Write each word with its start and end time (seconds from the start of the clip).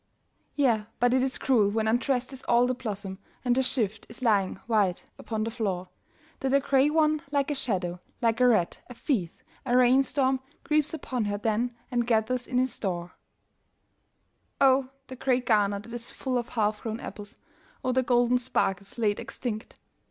Yea, 0.55 0.87
but 0.99 1.13
it 1.13 1.21
is 1.21 1.37
cruel 1.37 1.69
when 1.69 1.87
undressed 1.87 2.33
is 2.33 2.41
all 2.47 2.65
the 2.65 2.73
blossom, 2.73 3.19
And 3.45 3.55
her 3.55 3.61
shift 3.61 4.07
is 4.09 4.23
lying 4.23 4.55
white 4.65 5.05
upon 5.19 5.43
the 5.43 5.51
floor, 5.51 5.89
That 6.39 6.55
a 6.55 6.59
grey 6.59 6.89
one, 6.89 7.21
like 7.29 7.51
a 7.51 7.53
shadow, 7.53 7.99
like 8.19 8.41
a 8.41 8.47
rat, 8.47 8.81
a 8.89 8.95
thief, 8.95 9.29
a 9.63 9.77
rain 9.77 10.01
storm 10.01 10.39
Creeps 10.63 10.95
upon 10.95 11.25
her 11.25 11.37
then 11.37 11.73
and 11.91 12.07
gathers 12.07 12.47
in 12.47 12.57
his 12.57 12.73
store. 12.73 13.11
Oh, 14.59 14.89
the 15.05 15.15
grey 15.15 15.39
garner 15.39 15.77
that 15.77 15.93
is 15.93 16.11
full 16.11 16.39
of 16.39 16.49
half 16.49 16.81
grown 16.81 16.99
apples, 16.99 17.37
Oh, 17.85 17.91
the 17.91 18.01
golden 18.01 18.39
sparkles 18.39 18.97
laid 18.97 19.19
extinct 19.19 19.77